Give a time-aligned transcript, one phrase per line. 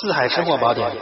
[0.00, 0.96] 四海吃货宝典，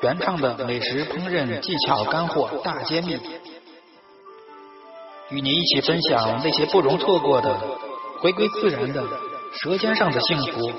[0.00, 3.18] 原创的美食烹饪技巧干货大揭秘，
[5.30, 7.58] 与您一起分享那些不容错过的
[8.20, 9.02] 回归自然的
[9.52, 10.72] 舌尖上的幸福。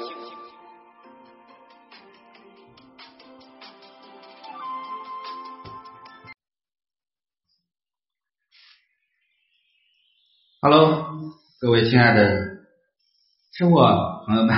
[10.62, 12.30] Hello，各位亲爱的
[13.52, 14.56] 吃货朋友们，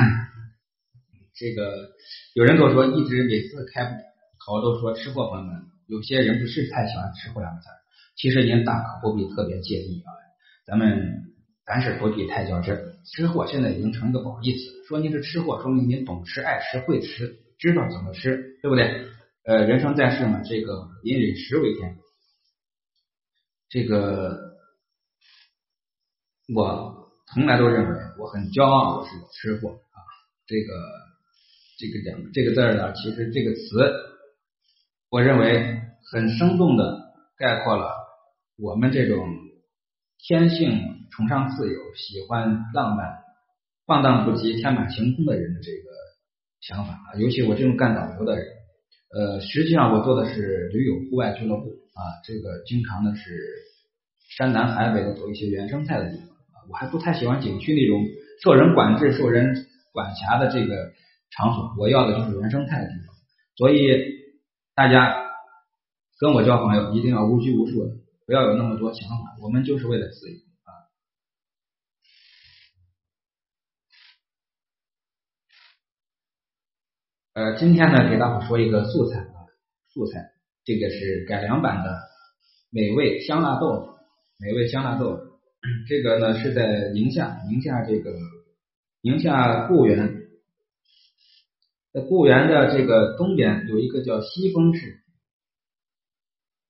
[1.40, 1.90] 这个
[2.34, 3.86] 有人跟我说，一直每次开
[4.46, 5.56] 口都说吃货朋友们，
[5.88, 7.68] 有些人不是太喜欢吃货两个字，
[8.18, 10.12] 其实您大可不必特别介意啊，
[10.66, 11.34] 咱们
[11.66, 12.78] 凡事不必太较真。
[13.06, 19.08] 吃货现在已经成一个不好意思，说您是吃货，说明您懂吃、爱吃、会吃，知道怎么吃，对不对？
[19.46, 21.98] 呃，人生在世嘛，这个以饮食为天，
[23.70, 24.50] 这个。
[26.56, 30.02] 我从来都认为我很骄傲，我是吃货啊。
[30.48, 30.74] 这个
[31.80, 33.62] 这个两这个字儿呢，其实这个词，
[35.10, 35.80] 我认为
[36.12, 36.84] 很生动的
[37.38, 37.96] 概括了
[38.58, 39.26] 我们这种
[40.18, 43.08] 天性崇尚自由、喜欢浪漫、
[43.88, 45.90] 放荡不羁、天马行空的人的这个
[46.60, 47.16] 想法啊。
[47.18, 48.46] 尤其我这种干导游的人，
[49.16, 53.40] 呃，实际上我做的是驴友户外俱乐部啊，这个经常的是
[54.38, 56.28] 山南海北的走一些原生态的地方。
[56.70, 58.06] 我还不太喜欢景区那种
[58.44, 60.92] 受人管制、受人管辖的这个
[61.32, 63.16] 场所，我要的就是原生态的地方。
[63.56, 63.90] 所以
[64.74, 65.30] 大家
[66.20, 69.38] 跟我交朋友一定要无拘无束的，不要有那么多想法。
[69.42, 70.72] 我们就是为了自由啊。
[77.34, 79.38] 呃，今天呢，给大伙说一个素菜啊，
[79.94, 80.32] 素菜，
[80.64, 81.98] 这个是改良版的
[82.70, 83.98] 美味香辣豆腐，
[84.38, 85.24] 美味香辣豆腐。
[85.88, 88.14] 这个呢是在宁夏，宁夏这个
[89.02, 90.19] 宁夏固原，
[92.00, 95.00] 在固原的这个东边有一个叫西峰市，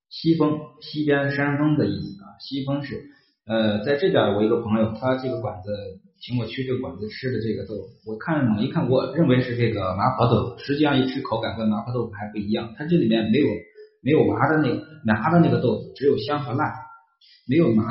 [0.09, 3.11] 西峰西边山峰的意思啊，西峰市。
[3.45, 5.71] 呃，在这边我一个朋友，他这个馆子
[6.19, 13.47] 请我去这个馆子吃的这个豆腐，我看猛一看，我认为是这个麻婆豆腐，实际上一吃口感跟麻婆豆腐还不一样，它这里面没有
[14.01, 16.73] 没有麻的那个麻的那个豆子，只有香和辣，
[17.47, 17.83] 没有麻。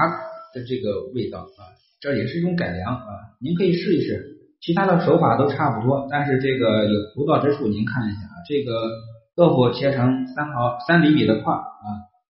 [0.54, 1.60] 的这个味道啊，
[2.00, 3.06] 这也是一种改良啊，
[3.38, 4.37] 您可以试一试。
[4.60, 8.34] 其他的手法都差不多，但是这个有独到之处，您看一下啊。
[8.48, 8.90] 这个
[9.36, 11.86] 豆腐切成三毫三厘米的块啊，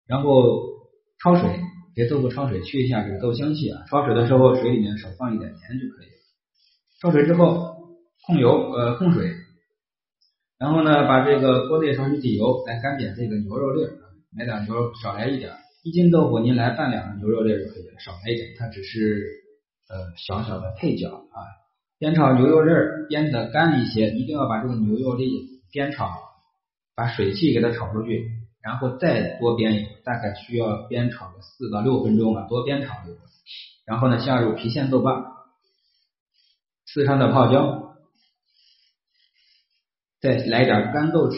[0.08, 0.60] 然后
[1.24, 1.50] 焯水，
[1.96, 3.84] 给豆腐焯水，去一下这个豆腥气啊。
[3.90, 6.16] 焯水的时候，水里面少放一点盐就可以了。
[7.02, 7.78] 焯水之后，
[8.26, 9.32] 控油呃控水，
[10.58, 13.92] 然后呢，把这个锅内少许底油来干煸这个牛肉粒儿，
[14.36, 15.52] 买点牛肉少来一点。
[15.84, 19.22] 一斤豆腐您来半两牛肉粒就可以了，少来一点，它只是
[19.88, 21.38] 呃小小的配角啊。
[22.00, 26.10] 煸炒牛肉粒儿煸的干一些，一定要把这个牛肉粒煸炒，
[26.96, 28.30] 把水汽给它炒出去，
[28.62, 33.20] 然后再多煸一会儿，大概需要煸炒个四到六分钟吧，多煸炒一会儿。
[33.86, 35.24] 然后呢，下入郫县豆瓣、
[36.86, 37.96] 四川的泡椒，
[40.20, 41.38] 再来点干豆豉，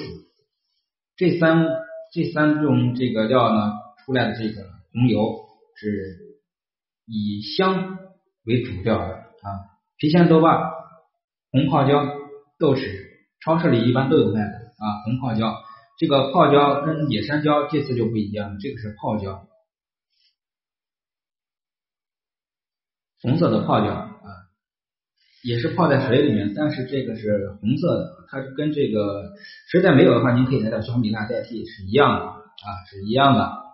[1.16, 1.66] 这三
[2.14, 3.74] 这三种这个料呢。
[4.06, 4.62] 出来的这个
[4.94, 5.20] 红油
[5.76, 6.40] 是
[7.06, 8.00] 以香
[8.46, 10.60] 为主调的啊，郫县豆瓣、
[11.52, 12.06] 红泡椒、
[12.60, 12.88] 豆豉，
[13.44, 15.02] 超市里一般都有卖的啊。
[15.06, 15.56] 红泡椒，
[15.98, 19.48] 这个泡椒跟野山椒这次就不一样，这个是泡椒，
[23.22, 24.30] 红色的泡椒啊，
[25.44, 29.34] 也是泡在水里面，但是这个是红色的，它跟这个
[29.72, 33.66] 实在没有的话，您可以来点小米辣代替，是一样的啊，是一样的。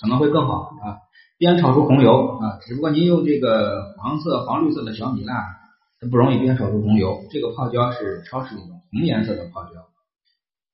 [0.00, 1.02] 可能会更好啊，
[1.40, 5.34] 煸炒出红油啊，只不过您用这个黄色、黄绿色的小米辣，
[6.00, 7.24] 它不容易煸炒出红油。
[7.30, 9.70] 这个泡椒是超市里的红颜色的泡椒，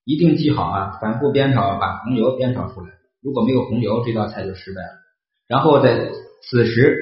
[0.04, 2.92] 一定记好啊，反复煸炒，把红油煸炒出来。
[3.20, 4.98] 如果没有红油，这道菜就失败了。
[5.46, 6.10] 然后在
[6.42, 6.96] 此时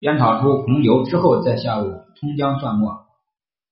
[0.00, 3.06] 煸炒出红油之后，再下入葱姜蒜末。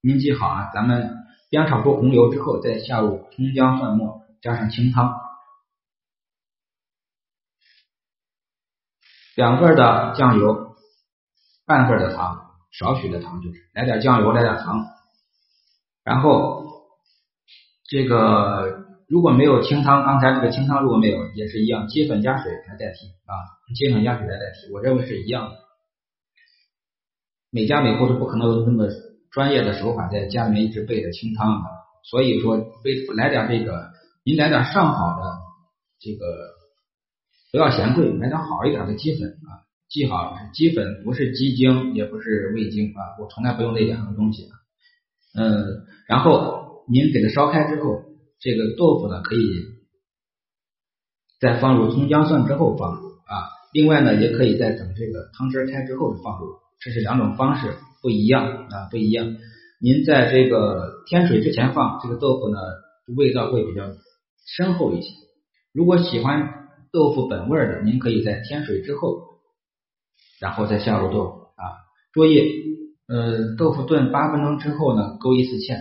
[0.00, 1.16] 您记好啊，咱们
[1.50, 5.14] 煸炒出红油之后，再下入葱姜蒜末，加上清汤。
[9.36, 10.74] 两份的酱油，
[11.66, 12.45] 半份的糖，
[12.78, 14.84] 少许的糖就是，来点酱油，来点糖，
[16.04, 16.64] 然后
[17.88, 23.32] 这个如果没有清汤，刚才这个清汤如果没有，也是一样，鸡粉加水来代替啊，
[23.74, 25.56] 鸡粉加水来代替，我认为是一样的。
[27.50, 28.88] 每家每户都不可能有那么
[29.30, 31.66] 专业的手法，在家里面一直备着清汤啊，
[32.04, 33.90] 所以说备来点这个，
[34.24, 35.38] 您来点上好的
[36.00, 36.24] 这个。
[37.52, 39.64] 不要嫌贵，买点好一点的鸡粉啊！
[39.88, 43.14] 记好，鸡粉不是鸡精，也不是味精啊！
[43.20, 44.48] 我从来不用那两个东西。
[45.38, 45.64] 嗯，
[46.08, 48.02] 然后您给它烧开之后，
[48.40, 49.62] 这个豆腐呢可以
[51.40, 53.46] 再放入葱姜蒜之后放入啊。
[53.72, 56.46] 另外呢，也可以在等这个汤汁开之后放入，
[56.80, 59.36] 这是两种方式不一样啊，不一样。
[59.80, 62.58] 您在这个添水之前放这个豆腐呢，
[63.16, 63.82] 味道会比较
[64.46, 65.10] 深厚一些。
[65.72, 69.35] 如果喜欢豆腐本味的，您可以在添水之后，
[70.40, 71.64] 然后再下入豆腐啊。
[72.12, 72.42] 注意，
[73.08, 75.76] 呃，豆腐炖八分钟之后呢，勾一次芡，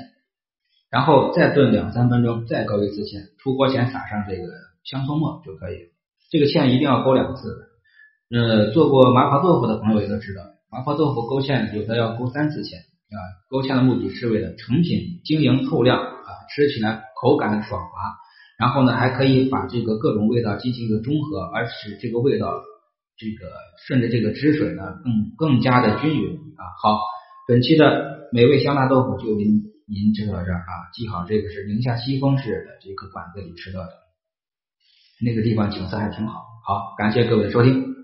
[0.90, 3.38] 然后再炖两三分钟，再勾一次芡。
[3.40, 4.44] 出锅前撒上这个
[4.84, 5.76] 香葱末就可以。
[6.30, 7.50] 这个芡一定要勾两次。
[8.32, 10.42] 呃，做过麻婆豆腐的朋友也都知道，
[10.72, 13.18] 麻婆豆腐勾芡有的要勾三次芡啊。
[13.50, 17.90] 勾芡的目的是为了成品晶莹透亮啊，吃起来口感爽滑。
[18.58, 22.48] 然后呢，还可以把这个各种味道进行一个中和，而使这个味道
[23.18, 23.48] 这个
[23.88, 26.64] 顺着这个汁水呢，更更加的均匀啊。
[26.82, 27.00] 好，
[27.48, 33.92] 本期的美味香辣豆腐就您您吃到这儿啊，记好这个是宁夏西风市的这个馆子里吃到的，
[35.24, 36.44] 那个地方景色还挺好。
[36.68, 37.95] 好，感谢各位的收听。